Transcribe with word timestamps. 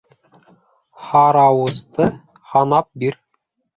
Һарауысты 1.09 2.09
һанап 2.55 2.91
бир 3.05 3.21